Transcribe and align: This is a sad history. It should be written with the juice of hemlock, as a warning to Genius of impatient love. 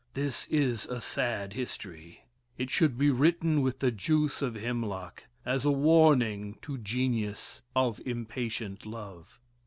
This 0.15 0.47
is 0.47 0.87
a 0.87 0.99
sad 0.99 1.53
history. 1.53 2.23
It 2.57 2.71
should 2.71 2.97
be 2.97 3.11
written 3.11 3.61
with 3.61 3.77
the 3.81 3.91
juice 3.91 4.41
of 4.41 4.55
hemlock, 4.55 5.25
as 5.45 5.63
a 5.63 5.69
warning 5.69 6.57
to 6.63 6.79
Genius 6.79 7.61
of 7.75 8.01
impatient 8.03 8.83
love. 8.87 9.39